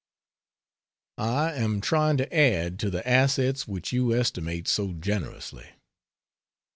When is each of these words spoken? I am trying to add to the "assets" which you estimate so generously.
I 1.19 1.53
am 1.53 1.79
trying 1.79 2.17
to 2.17 2.35
add 2.35 2.79
to 2.79 2.89
the 2.89 3.07
"assets" 3.07 3.67
which 3.67 3.93
you 3.93 4.15
estimate 4.15 4.67
so 4.67 4.93
generously. 4.93 5.73